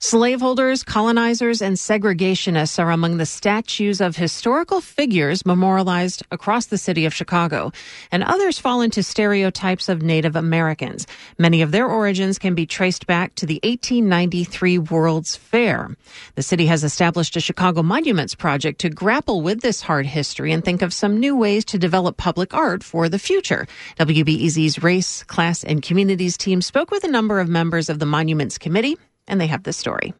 Slaveholders, 0.00 0.84
colonizers, 0.84 1.60
and 1.60 1.76
segregationists 1.76 2.78
are 2.78 2.92
among 2.92 3.16
the 3.16 3.26
statues 3.26 4.00
of 4.00 4.14
historical 4.14 4.80
figures 4.80 5.44
memorialized 5.44 6.22
across 6.30 6.66
the 6.66 6.78
city 6.78 7.04
of 7.04 7.12
Chicago, 7.12 7.72
and 8.12 8.22
others 8.22 8.60
fall 8.60 8.80
into 8.80 9.02
stereotypes 9.02 9.88
of 9.88 10.00
Native 10.00 10.36
Americans. 10.36 11.04
Many 11.36 11.62
of 11.62 11.72
their 11.72 11.88
origins 11.88 12.38
can 12.38 12.54
be 12.54 12.64
traced 12.64 13.08
back 13.08 13.34
to 13.34 13.44
the 13.44 13.58
1893 13.64 14.78
World's 14.78 15.34
Fair. 15.34 15.96
The 16.36 16.44
city 16.44 16.66
has 16.66 16.84
established 16.84 17.34
a 17.34 17.40
Chicago 17.40 17.82
Monuments 17.82 18.36
Project 18.36 18.80
to 18.82 18.90
grapple 18.90 19.42
with 19.42 19.62
this 19.62 19.82
hard 19.82 20.06
history 20.06 20.52
and 20.52 20.64
think 20.64 20.80
of 20.80 20.94
some 20.94 21.18
new 21.18 21.34
ways 21.34 21.64
to 21.64 21.76
develop 21.76 22.16
public 22.16 22.54
art 22.54 22.84
for 22.84 23.08
the 23.08 23.18
future. 23.18 23.66
WBEZ's 23.98 24.80
Race, 24.80 25.24
Class, 25.24 25.64
and 25.64 25.82
Communities 25.82 26.36
team 26.36 26.62
spoke 26.62 26.92
with 26.92 27.02
a 27.02 27.10
number 27.10 27.40
of 27.40 27.48
members 27.48 27.88
of 27.88 27.98
the 27.98 28.06
Monuments 28.06 28.58
Committee 28.58 28.96
and 29.28 29.40
they 29.40 29.46
have 29.46 29.62
this 29.62 29.76
story. 29.76 30.14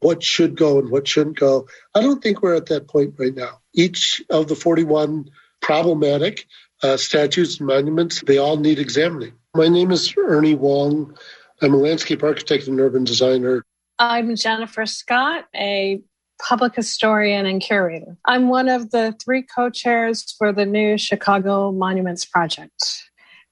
What 0.00 0.22
should 0.22 0.56
go 0.56 0.78
and 0.78 0.90
what 0.90 1.06
shouldn't 1.06 1.38
go? 1.38 1.68
I 1.94 2.00
don't 2.00 2.22
think 2.22 2.42
we're 2.42 2.54
at 2.54 2.66
that 2.66 2.88
point 2.88 3.14
right 3.18 3.34
now. 3.34 3.60
Each 3.72 4.22
of 4.30 4.48
the 4.48 4.56
41 4.56 5.30
problematic 5.60 6.46
uh, 6.82 6.96
statues 6.96 7.60
and 7.60 7.68
monuments, 7.68 8.22
they 8.26 8.38
all 8.38 8.56
need 8.56 8.78
examining. 8.78 9.34
My 9.54 9.68
name 9.68 9.92
is 9.92 10.12
Ernie 10.16 10.54
Wong. 10.54 11.16
I'm 11.60 11.74
a 11.74 11.76
landscape 11.76 12.22
architect 12.22 12.66
and 12.66 12.80
urban 12.80 13.04
designer. 13.04 13.62
I'm 13.98 14.34
Jennifer 14.34 14.84
Scott, 14.86 15.44
a 15.54 16.00
public 16.40 16.74
historian 16.74 17.46
and 17.46 17.60
curator. 17.60 18.16
I'm 18.24 18.48
one 18.48 18.68
of 18.68 18.90
the 18.90 19.14
three 19.24 19.42
co 19.42 19.70
chairs 19.70 20.34
for 20.36 20.52
the 20.52 20.66
new 20.66 20.98
Chicago 20.98 21.70
Monuments 21.70 22.24
Project. 22.24 23.04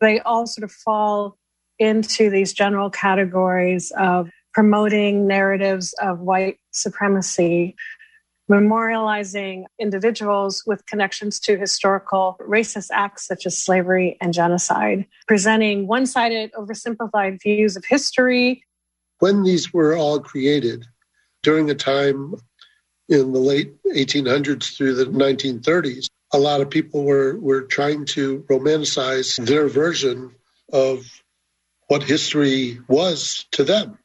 They 0.00 0.20
all 0.20 0.46
sort 0.46 0.64
of 0.64 0.72
fall 0.72 1.36
into 1.78 2.30
these 2.30 2.52
general 2.52 2.90
categories 2.90 3.92
of 3.96 4.30
promoting 4.58 5.28
narratives 5.28 5.94
of 6.00 6.18
white 6.18 6.58
supremacy, 6.72 7.76
memorializing 8.50 9.62
individuals 9.78 10.64
with 10.66 10.84
connections 10.84 11.38
to 11.38 11.56
historical 11.56 12.36
racist 12.40 12.88
acts 12.90 13.24
such 13.24 13.46
as 13.46 13.56
slavery 13.56 14.16
and 14.20 14.34
genocide, 14.34 15.06
presenting 15.28 15.86
one 15.86 16.06
sided, 16.06 16.50
oversimplified 16.54 17.40
views 17.40 17.76
of 17.76 17.84
history. 17.88 18.64
When 19.20 19.44
these 19.44 19.72
were 19.72 19.96
all 19.96 20.18
created 20.18 20.84
during 21.44 21.70
a 21.70 21.76
time 21.76 22.34
in 23.08 23.32
the 23.32 23.38
late 23.38 23.80
1800s 23.84 24.76
through 24.76 24.96
the 24.96 25.04
1930s, 25.04 26.08
a 26.32 26.38
lot 26.40 26.60
of 26.60 26.68
people 26.68 27.04
were, 27.04 27.38
were 27.38 27.62
trying 27.62 28.06
to 28.06 28.40
romanticize 28.50 29.36
their 29.46 29.68
version 29.68 30.34
of 30.72 31.04
what 31.86 32.02
history 32.02 32.80
was 32.88 33.46
to 33.52 33.62
them. 33.62 33.96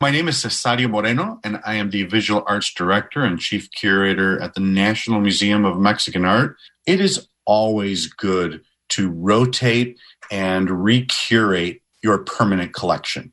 My 0.00 0.10
name 0.10 0.28
is 0.28 0.36
Cesáreo 0.36 0.90
Moreno, 0.90 1.38
and 1.44 1.60
I 1.64 1.76
am 1.76 1.90
the 1.90 2.02
Visual 2.02 2.42
Arts 2.46 2.74
Director 2.74 3.22
and 3.22 3.38
Chief 3.38 3.70
Curator 3.70 4.40
at 4.42 4.54
the 4.54 4.60
National 4.60 5.20
Museum 5.20 5.64
of 5.64 5.78
Mexican 5.78 6.24
Art. 6.24 6.56
It 6.84 7.00
is 7.00 7.28
always 7.46 8.08
good 8.08 8.62
to 8.90 9.08
rotate 9.08 9.96
and 10.32 10.84
recurate 10.84 11.80
your 12.02 12.18
permanent 12.18 12.74
collection. 12.74 13.32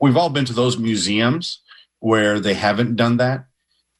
We've 0.00 0.16
all 0.16 0.30
been 0.30 0.46
to 0.46 0.54
those 0.54 0.78
museums 0.78 1.60
where 2.00 2.40
they 2.40 2.54
haven't 2.54 2.96
done 2.96 3.18
that, 3.18 3.44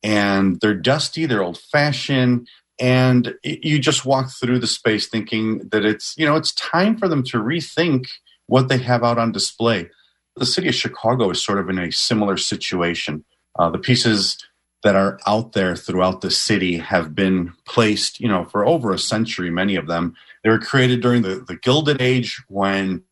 and 0.03 0.59
they're 0.61 0.75
dusty, 0.75 1.27
they're 1.27 1.43
old 1.43 1.59
fashioned, 1.59 2.48
and 2.81 3.34
you 3.45 3.78
just 3.78 4.06
walk 4.06 4.31
through 4.31 4.61
the 4.61 4.67
space 4.67 5.09
thinking 5.09 5.69
that 5.69 5.84
it's, 5.84 6.17
you 6.17 6.25
know, 6.25 6.37
it's 6.37 6.53
time 6.55 6.97
for 6.97 7.06
them 7.06 7.22
to 7.25 7.39
rethink 7.39 8.06
what 8.47 8.69
they 8.69 8.78
have 8.78 9.05
out 9.05 9.19
on 9.19 9.31
display 9.31 9.91
the 10.39 10.47
city 10.47 10.69
of 10.69 10.75
Chicago 10.75 11.31
is 11.31 11.42
sort 11.42 11.58
of 11.58 11.69
in 11.69 11.78
a 11.78 11.92
similar 11.92 12.36
situation. 12.36 13.25
Uh, 13.58 13.70
the 13.70 13.78
pieces 13.78 14.39
that 14.83 14.94
are 14.94 15.19
out 15.27 15.53
there 15.53 15.75
throughout 15.75 16.20
the 16.20 16.31
city 16.31 16.78
have 16.78 17.14
been 17.14 17.53
placed, 17.67 18.20
you 18.20 18.28
know, 18.28 18.44
for 18.44 18.64
over 18.66 18.92
a 18.92 18.98
century, 18.98 19.50
many 19.50 19.75
of 19.75 19.86
them. 19.86 20.14
They 20.44 20.50
were 20.50 20.59
created 20.59 21.00
during 21.00 21.22
the, 21.22 21.44
the 21.47 21.56
Gilded 21.56 22.00
Age 22.00 22.41
when 22.49 23.03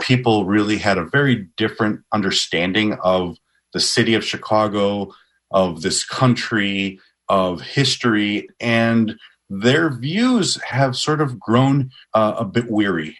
people 0.00 0.44
really 0.44 0.78
had 0.78 0.98
a 0.98 1.04
very 1.04 1.48
different 1.56 2.00
understanding 2.12 2.94
of 3.02 3.38
the 3.72 3.80
city 3.80 4.14
of 4.14 4.24
Chicago, 4.24 5.12
of 5.50 5.82
this 5.82 6.04
country, 6.04 7.00
of 7.28 7.60
history, 7.60 8.48
and 8.60 9.16
their 9.50 9.90
views 9.90 10.60
have 10.62 10.96
sort 10.96 11.20
of 11.20 11.38
grown 11.38 11.90
uh, 12.14 12.34
a 12.38 12.44
bit 12.44 12.70
weary. 12.70 13.18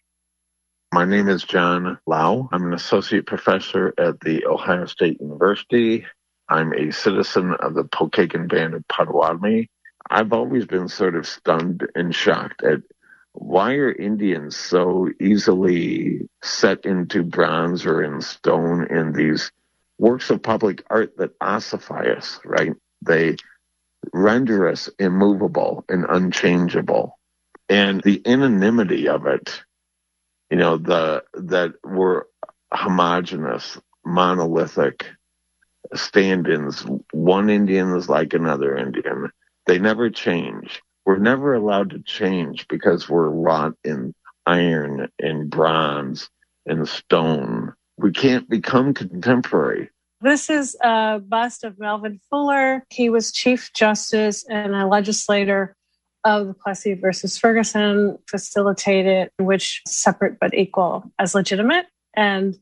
My 0.90 1.04
name 1.04 1.28
is 1.28 1.44
John 1.44 1.98
Low. 2.06 2.48
I'm 2.50 2.64
an 2.64 2.72
associate 2.72 3.26
professor 3.26 3.92
at 3.98 4.20
the 4.20 4.46
Ohio 4.46 4.86
State 4.86 5.20
University. 5.20 6.06
I'm 6.48 6.72
a 6.72 6.92
citizen 6.92 7.52
of 7.60 7.74
the 7.74 7.84
Pokagon 7.84 8.48
Band 8.48 8.72
of 8.72 8.88
Potawatomi. 8.88 9.68
I've 10.08 10.32
always 10.32 10.64
been 10.64 10.88
sort 10.88 11.14
of 11.14 11.28
stunned 11.28 11.86
and 11.94 12.14
shocked 12.14 12.62
at 12.62 12.80
why 13.32 13.74
are 13.74 13.92
Indians 13.92 14.56
so 14.56 15.10
easily 15.20 16.26
set 16.42 16.86
into 16.86 17.22
bronze 17.22 17.84
or 17.84 18.02
in 18.02 18.22
stone 18.22 18.86
in 18.86 19.12
these 19.12 19.52
works 19.98 20.30
of 20.30 20.42
public 20.42 20.82
art 20.88 21.18
that 21.18 21.38
ossify 21.38 22.06
us, 22.16 22.40
right? 22.46 22.72
They 23.02 23.36
render 24.14 24.66
us 24.66 24.88
immovable 24.98 25.84
and 25.86 26.06
unchangeable. 26.08 27.18
And 27.68 28.00
the 28.02 28.22
anonymity 28.26 29.06
of 29.06 29.26
it 29.26 29.62
you 30.50 30.56
know, 30.56 30.76
the 30.76 31.24
that 31.34 31.74
were 31.84 32.28
homogenous, 32.72 33.78
monolithic 34.04 35.06
stand-ins. 35.94 36.84
One 37.12 37.50
Indian 37.50 37.94
is 37.94 38.08
like 38.08 38.34
another 38.34 38.76
Indian. 38.76 39.30
They 39.66 39.78
never 39.78 40.10
change. 40.10 40.82
We're 41.04 41.18
never 41.18 41.54
allowed 41.54 41.90
to 41.90 42.00
change 42.00 42.68
because 42.68 43.08
we're 43.08 43.30
wrought 43.30 43.74
in 43.84 44.14
iron 44.46 45.08
and 45.18 45.50
bronze 45.50 46.28
and 46.66 46.88
stone. 46.88 47.74
We 47.96 48.12
can't 48.12 48.48
become 48.48 48.94
contemporary. 48.94 49.90
This 50.20 50.50
is 50.50 50.76
a 50.82 51.20
bust 51.20 51.64
of 51.64 51.78
Melville 51.78 52.18
Fuller. 52.28 52.84
He 52.90 53.08
was 53.08 53.32
Chief 53.32 53.72
Justice 53.72 54.44
and 54.48 54.74
a 54.74 54.86
legislator 54.86 55.76
of 56.28 56.46
the 56.46 56.54
Plessy 56.54 56.92
versus 56.92 57.38
Ferguson 57.38 58.18
facilitated 58.26 59.30
which 59.38 59.80
separate 59.86 60.38
but 60.38 60.52
equal 60.52 61.10
as 61.18 61.34
legitimate 61.34 61.86
and 62.14 62.58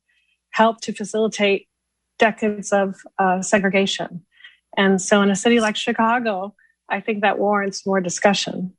helped 0.51 0.85
to 0.85 0.93
facilitate 0.93 1.67
decades 2.17 2.73
of 2.73 2.95
uh, 3.19 3.43
segregation. 3.43 4.25
And 4.77 5.03
so 5.03 5.21
in 5.21 5.31
a 5.31 5.37
city 5.37 5.59
like 5.59 5.75
Chicago, 5.75 6.55
I 6.89 7.01
think 7.01 7.23
that 7.23 7.41
warrants 7.41 7.85
more 7.85 8.01
discussion. 8.01 8.73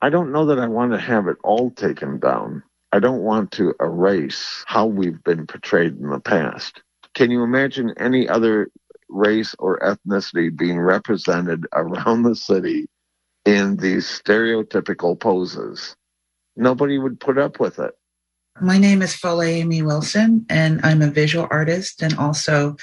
I 0.00 0.10
don't 0.10 0.32
know 0.32 0.44
that 0.46 0.58
I 0.58 0.66
want 0.66 0.90
to 0.92 0.98
have 0.98 1.28
it 1.28 1.36
all 1.44 1.70
taken 1.70 2.18
down. 2.18 2.64
I 2.90 2.98
don't 2.98 3.22
want 3.22 3.52
to 3.52 3.74
erase 3.80 4.64
how 4.66 4.86
we've 4.86 5.22
been 5.22 5.46
portrayed 5.46 5.96
in 5.96 6.10
the 6.10 6.18
past. 6.18 6.82
Can 7.14 7.30
you 7.30 7.44
imagine 7.44 7.94
any 7.96 8.28
other 8.28 8.70
race 9.08 9.54
or 9.60 9.78
ethnicity 9.78 10.54
being 10.54 10.80
represented 10.80 11.64
around 11.72 12.24
the 12.24 12.34
city 12.34 12.88
in 13.44 13.76
these 13.76 14.06
stereotypical 14.06 15.18
poses. 15.18 15.96
Nobody 16.56 16.98
would 16.98 17.18
put 17.18 17.38
up 17.38 17.58
with 17.60 17.78
it. 17.78 17.94
My 18.60 18.76
name 18.76 19.00
is 19.00 19.14
Folayemi 19.14 19.82
Wilson, 19.82 20.44
and 20.50 20.78
I'm 20.84 21.00
a 21.00 21.10
visual 21.10 21.48
artist 21.50 22.02
and 22.02 22.14
also 22.18 22.76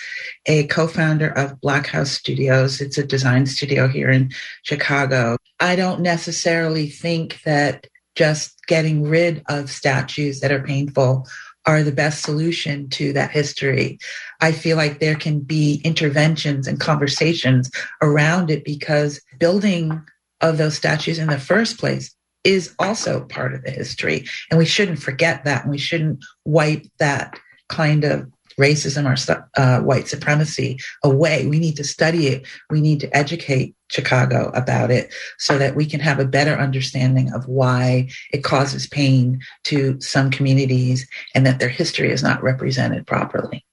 a 0.48 0.66
co 0.66 0.88
founder 0.88 1.30
of 1.30 1.62
Black 1.62 1.86
House 1.86 2.12
Studios. 2.12 2.82
It's 2.82 2.98
a 2.98 3.06
design 3.06 3.46
studio 3.46 3.88
here 3.88 4.10
in 4.10 4.32
Chicago. 4.64 5.38
I 5.60 5.76
don't 5.76 6.02
necessarily 6.02 6.90
think 6.90 7.42
that 7.44 7.86
just 8.16 8.66
getting 8.66 9.04
rid 9.04 9.44
of 9.48 9.70
statues 9.70 10.40
that 10.40 10.52
are 10.52 10.64
painful 10.64 11.28
are 11.66 11.84
the 11.84 11.92
best 11.92 12.24
solution 12.24 12.90
to 12.90 13.14
that 13.14 13.30
history. 13.30 14.00
I 14.42 14.52
feel 14.52 14.76
like 14.76 15.00
there 15.00 15.16
can 15.16 15.40
be 15.40 15.82
interventions 15.84 16.68
and 16.68 16.80
conversations 16.80 17.70
around 18.02 18.50
it 18.50 18.66
because 18.66 19.22
building 19.38 20.02
of 20.42 20.58
those 20.58 20.76
statues 20.76 21.20
in 21.20 21.28
the 21.28 21.40
first 21.40 21.78
place 21.80 22.14
is 22.44 22.74
also 22.80 23.26
part 23.26 23.54
of 23.54 23.64
the 23.64 23.72
history. 23.72 24.26
And 24.50 24.58
we 24.58 24.66
shouldn't 24.66 25.00
forget 25.00 25.44
that. 25.44 25.64
And 25.64 25.72
we 25.72 25.78
shouldn't 25.78 26.24
wipe 26.46 26.86
that 27.00 27.38
kind 27.68 28.04
of 28.04 28.32
racism 28.60 29.06
or 29.06 29.40
uh, 29.58 29.82
white 29.82 30.08
supremacy 30.08 30.78
away. 31.04 31.48
We 31.48 31.60
need 31.60 31.78
to 31.78 31.84
study 31.84 32.28
it. 32.28 32.46
We 32.70 32.82
need 32.82 33.00
to 33.00 33.16
educate 33.16 33.76
Chicago 33.90 34.52
about 34.54 34.92
it 34.92 35.14
so 35.38 35.58
that 35.58 35.76
we 35.76 35.86
can 35.86 36.00
have 36.02 36.20
a 36.20 36.26
better 36.26 36.54
understanding 36.56 37.32
of 37.34 37.48
why 37.48 38.10
it 38.34 38.44
causes 38.44 38.88
pain 38.88 39.40
to 39.66 40.00
some 40.02 40.30
communities 40.30 41.08
and 41.34 41.46
that 41.46 41.60
their 41.60 41.70
history 41.70 42.12
is 42.12 42.22
not 42.22 42.44
represented 42.44 43.08
properly. 43.08 43.66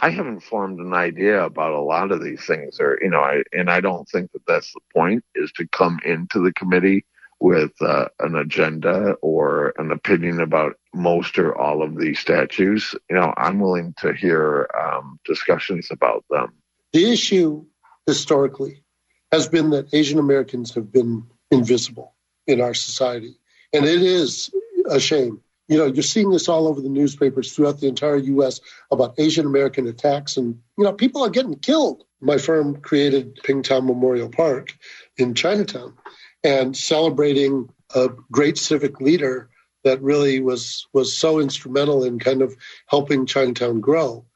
I 0.00 0.10
haven't 0.10 0.40
formed 0.40 0.80
an 0.80 0.92
idea 0.92 1.44
about 1.44 1.72
a 1.72 1.80
lot 1.80 2.10
of 2.10 2.22
these 2.22 2.44
things, 2.44 2.80
or 2.80 2.98
you 3.00 3.10
know, 3.10 3.20
I, 3.20 3.42
and 3.52 3.70
I 3.70 3.80
don't 3.80 4.08
think 4.08 4.32
that 4.32 4.46
that's 4.46 4.72
the 4.72 4.80
point. 4.94 5.24
Is 5.34 5.52
to 5.52 5.66
come 5.68 5.98
into 6.04 6.40
the 6.40 6.52
committee 6.52 7.04
with 7.40 7.72
uh, 7.80 8.08
an 8.20 8.34
agenda 8.36 9.12
or 9.22 9.74
an 9.78 9.92
opinion 9.92 10.40
about 10.40 10.76
most 10.94 11.38
or 11.38 11.56
all 11.56 11.82
of 11.82 11.98
these 11.98 12.18
statues. 12.18 12.94
You 13.10 13.16
know, 13.16 13.34
I'm 13.36 13.60
willing 13.60 13.94
to 13.98 14.12
hear 14.12 14.68
um, 14.80 15.18
discussions 15.24 15.88
about 15.90 16.24
them. 16.30 16.54
The 16.92 17.12
issue 17.12 17.64
historically 18.06 18.82
has 19.30 19.48
been 19.48 19.70
that 19.70 19.92
Asian 19.92 20.18
Americans 20.18 20.74
have 20.74 20.92
been 20.92 21.24
invisible 21.50 22.14
in 22.46 22.60
our 22.60 22.74
society. 22.74 23.36
And 23.72 23.84
it 23.84 24.02
is 24.02 24.50
a 24.86 25.00
shame. 25.00 25.40
You 25.68 25.78
know, 25.78 25.86
you're 25.86 26.02
seeing 26.02 26.30
this 26.30 26.48
all 26.48 26.68
over 26.68 26.80
the 26.80 26.88
newspapers 26.88 27.52
throughout 27.52 27.80
the 27.80 27.88
entire 27.88 28.16
U.S. 28.16 28.60
about 28.90 29.14
Asian 29.18 29.46
American 29.46 29.86
attacks, 29.86 30.36
and, 30.36 30.60
you 30.76 30.84
know, 30.84 30.92
people 30.92 31.24
are 31.24 31.30
getting 31.30 31.58
killed. 31.58 32.04
My 32.20 32.38
firm 32.38 32.80
created 32.80 33.40
Ping 33.42 33.62
Tom 33.62 33.86
Memorial 33.86 34.28
Park 34.28 34.74
in 35.16 35.34
Chinatown 35.34 35.94
and 36.42 36.76
celebrating 36.76 37.70
a 37.94 38.08
great 38.30 38.58
civic 38.58 39.00
leader 39.00 39.48
that 39.84 40.02
really 40.02 40.40
was 40.40 40.86
was 40.92 41.16
so 41.16 41.38
instrumental 41.38 42.04
in 42.04 42.18
kind 42.18 42.42
of 42.42 42.56
helping 42.86 43.26
Chinatown 43.26 43.80
grow. 43.80 44.26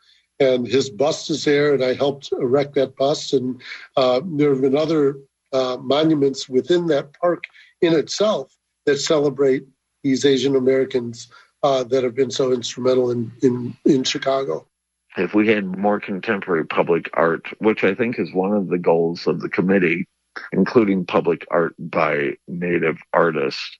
And 0.41 0.67
his 0.67 0.89
bust 0.89 1.31
is 1.31 1.45
there, 1.45 1.75
and 1.75 1.83
I 1.83 1.95
helped 1.95 2.31
erect 2.33 2.75
that 2.75 2.97
bust. 2.97 3.33
And 3.33 3.61
uh, 3.97 4.21
there 4.25 4.51
have 4.51 4.61
been 4.61 4.77
other 4.77 5.17
uh, 5.53 5.79
monuments 5.81 6.49
within 6.49 6.87
that 6.89 7.13
park 7.15 7.45
in 7.81 7.93
itself 7.95 8.55
that 8.87 8.99
celebrate 8.99 9.67
these 10.03 10.25
Asian 10.25 10.56
Americans 10.56 11.29
uh, 11.62 11.85
that 11.85 12.05
have 12.05 12.15
been 12.15 12.31
so 12.31 12.53
instrumental 12.53 13.11
in, 13.11 13.33
in, 13.43 13.77
in 13.85 14.05
Chicago. 14.05 14.67
If 15.17 15.35
we 15.35 15.49
had 15.49 15.65
more 15.65 15.99
contemporary 15.99 16.65
public 16.67 17.11
art, 17.15 17.47
which 17.59 17.83
I 17.83 17.95
think 17.95 18.19
is 18.19 18.33
one 18.33 18.53
of 18.53 18.69
the 18.69 18.79
goals 18.79 19.27
of 19.27 19.41
the 19.41 19.49
committee, 19.49 20.06
including 20.53 21.06
public 21.06 21.47
art 21.50 21.75
by 21.79 22.37
Native 22.47 22.99
artists, 23.12 23.79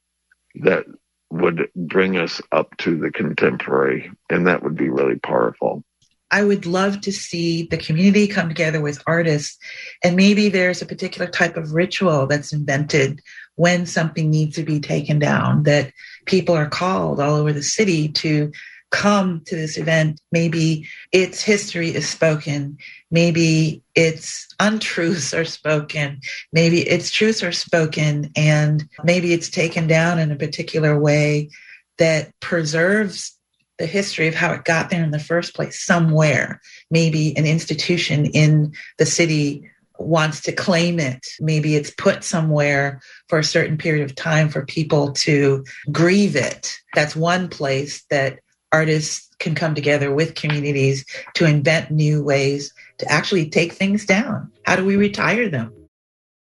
that 0.56 0.87
would 1.31 1.69
bring 1.76 2.17
us 2.17 2.41
up 2.50 2.76
to 2.79 2.97
the 2.97 3.11
contemporary, 3.11 4.11
and 4.31 4.47
that 4.47 4.62
would 4.62 4.76
be 4.76 4.88
really 4.88 5.19
powerful. 5.19 5.85
I 6.31 6.44
would 6.44 6.67
love 6.67 7.00
to 7.03 7.12
see 7.12 7.67
the 7.67 7.79
community 7.79 8.26
come 8.26 8.49
together 8.49 8.81
with 8.81 9.03
artists, 9.06 9.59
and 10.03 10.17
maybe 10.17 10.49
there's 10.49 10.82
a 10.82 10.87
particular 10.87 11.31
type 11.31 11.56
of 11.56 11.73
ritual 11.73 12.26
that's 12.26 12.53
invented 12.53 13.21
when 13.58 13.87
something 13.87 14.31
needs 14.31 14.55
to 14.55 14.62
be 14.62 14.78
taken 14.78 15.19
down, 15.19 15.64
that 15.64 15.93
people 16.26 16.55
are 16.55 16.69
called 16.69 17.19
all 17.19 17.34
over 17.34 17.52
the 17.52 17.62
city 17.62 18.08
to 18.08 18.52
come 18.90 19.43
to 19.46 19.56
this 19.56 19.76
event. 19.76 20.20
Maybe 20.31 20.87
its 21.10 21.43
history 21.43 21.88
is 21.88 22.08
spoken. 22.08 22.78
Maybe 23.10 23.82
its 23.96 24.46
untruths 24.60 25.34
are 25.34 25.44
spoken. 25.44 26.20
Maybe 26.52 26.88
its 26.88 27.10
truths 27.10 27.43
are 27.43 27.52
spoken 27.52 28.31
and 28.37 28.88
maybe 29.02 29.32
it's 29.32 29.50
taken 29.50 29.88
down 29.88 30.20
in 30.20 30.31
a 30.31 30.37
particular 30.37 30.99
way 30.99 31.50
that 31.99 32.31
preserves 32.38 33.37
the 33.78 33.87
history 33.87 34.28
of 34.28 34.37
how 34.37 34.52
it 34.52 34.64
got 34.64 34.88
there 34.88 35.02
in 35.02 35.11
the 35.11 35.19
first 35.19 35.54
place 35.54 35.84
somewhere. 35.84 36.61
Maybe 36.93 37.37
an 37.37 37.44
institution 37.44 38.26
in 38.26 38.72
the 38.99 39.06
city 39.06 39.69
wants 39.99 40.41
to 40.43 40.53
claim 40.53 41.00
it. 41.00 41.27
Maybe 41.41 41.75
it's 41.75 41.91
put 41.91 42.25
somewhere 42.25 43.00
for 43.29 43.39
a 43.39 43.45
certain 43.45 43.77
period 43.77 44.05
of 44.05 44.15
time 44.15 44.49
for 44.49 44.65
people 44.65 45.12
to 45.15 45.65
grieve 45.91 46.37
it. 46.37 46.77
That's 46.95 47.17
one 47.17 47.49
place 47.49 48.05
that 48.11 48.39
artists 48.73 49.29
can 49.39 49.55
come 49.55 49.75
together 49.75 50.12
with 50.12 50.35
communities 50.35 51.05
to 51.35 51.47
invent 51.47 51.91
new 51.91 52.23
ways 52.23 52.73
to 52.99 53.11
actually 53.11 53.49
take 53.49 53.73
things 53.73 54.05
down. 54.05 54.50
How 54.65 54.77
do 54.77 54.85
we 54.85 54.97
retire 54.97 55.49
them? 55.49 55.73